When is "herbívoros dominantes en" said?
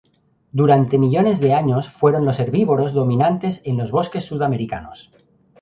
2.39-3.77